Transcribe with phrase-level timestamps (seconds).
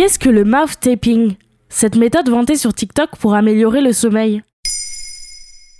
[0.00, 1.34] Qu'est-ce que le mouth taping
[1.68, 4.42] Cette méthode vantée sur TikTok pour améliorer le sommeil.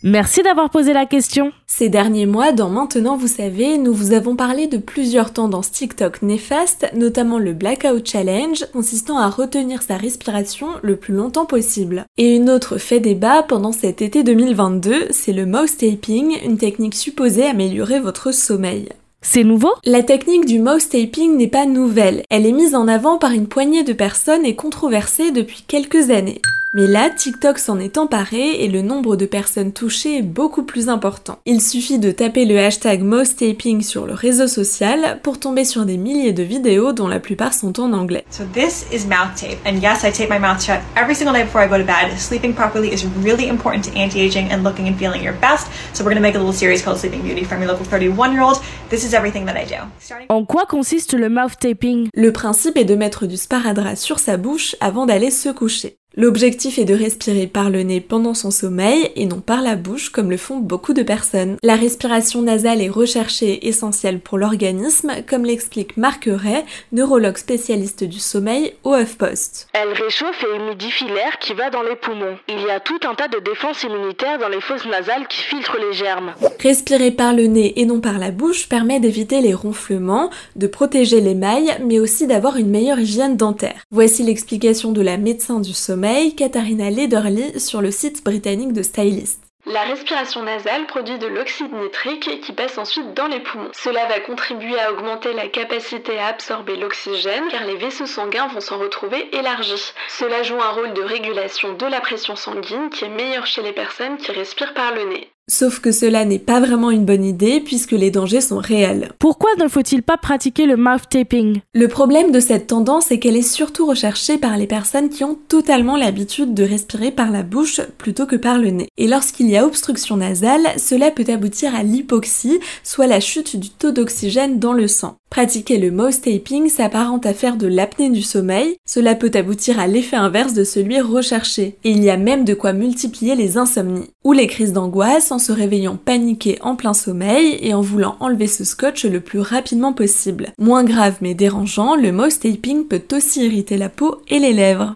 [0.02, 1.52] Merci d'avoir posé la question.
[1.66, 6.20] Ces derniers mois, dans Maintenant vous savez, nous vous avons parlé de plusieurs tendances TikTok
[6.20, 12.04] néfastes, notamment le Blackout Challenge, consistant à retenir sa respiration le plus longtemps possible.
[12.18, 16.94] Et une autre fait débat pendant cet été 2022, c'est le mouse taping, une technique
[16.94, 18.90] supposée améliorer votre sommeil.
[19.22, 19.74] C'est nouveau?
[19.84, 23.48] La technique du mouse taping n'est pas nouvelle, elle est mise en avant par une
[23.48, 26.40] poignée de personnes et controversée depuis quelques années.
[26.72, 30.88] Mais là, TikTok s'en est emparé et le nombre de personnes touchées est beaucoup plus
[30.88, 31.40] important.
[31.44, 33.02] Il suffit de taper le hashtag
[33.36, 37.54] taping sur le réseau social pour tomber sur des milliers de vidéos dont la plupart
[37.54, 38.24] sont en anglais.
[38.30, 39.58] So this is mouth tape.
[39.66, 42.16] And yes, I tape my mouth shut every single night before I go to bed.
[42.16, 45.66] Sleeping properly is really important to anti-aging and looking and feeling your best.
[45.92, 48.60] So we're going to make a little series called Sleeping Beauty from your local 31-year-old.
[48.90, 49.82] This is everything that I do.
[50.28, 52.10] En quoi consiste le mouth taping?
[52.14, 55.96] Le principe est de mettre du sparadrap sur sa bouche avant d'aller se coucher.
[56.16, 60.08] L'objectif est de respirer par le nez pendant son sommeil et non par la bouche
[60.10, 61.56] comme le font beaucoup de personnes.
[61.62, 68.02] La respiration nasale est recherchée et essentielle pour l'organisme, comme l'explique Marc Ray, neurologue spécialiste
[68.02, 69.68] du sommeil au HuffPost.
[69.72, 72.36] Elle réchauffe et humidifie l'air qui va dans les poumons.
[72.48, 75.78] Il y a tout un tas de défenses immunitaires dans les fosses nasales qui filtrent
[75.78, 76.34] les germes.
[76.60, 81.20] Respirer par le nez et non par la bouche permet d'éviter les ronflements, de protéger
[81.20, 83.84] les mailles, mais aussi d'avoir une meilleure hygiène dentaire.
[83.92, 85.99] Voici l'explication de la médecin du sommeil
[86.36, 89.42] Katharina Lederly sur le site britannique de Stylist.
[89.66, 93.68] La respiration nasale produit de l'oxyde nitrique qui passe ensuite dans les poumons.
[93.72, 98.60] Cela va contribuer à augmenter la capacité à absorber l'oxygène car les vaisseaux sanguins vont
[98.60, 99.92] s'en retrouver élargis.
[100.08, 103.72] Cela joue un rôle de régulation de la pression sanguine qui est meilleure chez les
[103.72, 105.30] personnes qui respirent par le nez.
[105.50, 109.10] Sauf que cela n'est pas vraiment une bonne idée puisque les dangers sont réels.
[109.18, 113.36] Pourquoi ne faut-il pas pratiquer le mouth taping Le problème de cette tendance est qu'elle
[113.36, 117.80] est surtout recherchée par les personnes qui ont totalement l'habitude de respirer par la bouche
[117.98, 118.88] plutôt que par le nez.
[118.96, 123.70] Et lorsqu'il y a obstruction nasale, cela peut aboutir à l'hypoxie, soit la chute du
[123.70, 125.16] taux d'oxygène dans le sang.
[125.30, 129.86] Pratiquer le mouth taping s'apparente à faire de l'apnée du sommeil, cela peut aboutir à
[129.86, 134.10] l'effet inverse de celui recherché, et il y a même de quoi multiplier les insomnies,
[134.24, 138.48] ou les crises d'angoisse en se réveillant paniqué en plein sommeil et en voulant enlever
[138.48, 140.52] ce scotch le plus rapidement possible.
[140.58, 144.94] Moins grave mais dérangeant, le mouth taping peut aussi irriter la peau et les lèvres.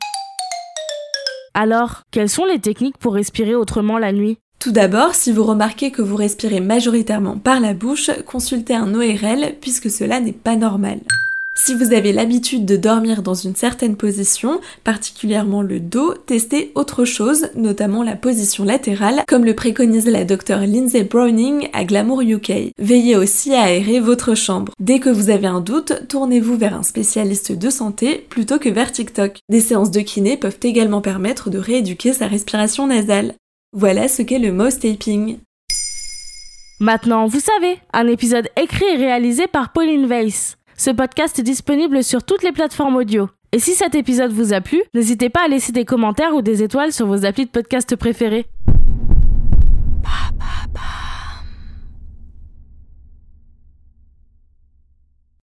[1.55, 4.39] Alors, quelles sont les techniques pour respirer autrement la nuit?
[4.65, 9.57] Tout d'abord, si vous remarquez que vous respirez majoritairement par la bouche, consultez un ORL
[9.61, 11.01] puisque cela n'est pas normal.
[11.55, 17.05] Si vous avez l'habitude de dormir dans une certaine position, particulièrement le dos, testez autre
[17.05, 22.73] chose, notamment la position latérale, comme le préconise la docteure Lindsay Browning à Glamour UK.
[22.79, 24.73] Veillez aussi à aérer votre chambre.
[24.81, 28.93] Dès que vous avez un doute, tournez-vous vers un spécialiste de santé plutôt que vers
[28.93, 29.41] TikTok.
[29.51, 33.35] Des séances de kiné peuvent également permettre de rééduquer sa respiration nasale.
[33.77, 35.39] Voilà ce qu'est le mouse taping.
[36.79, 40.57] Maintenant, vous savez, un épisode écrit et réalisé par Pauline Weiss.
[40.77, 43.29] Ce podcast est disponible sur toutes les plateformes audio.
[43.51, 46.63] Et si cet épisode vous a plu, n'hésitez pas à laisser des commentaires ou des
[46.63, 48.47] étoiles sur vos applis de podcast préférés.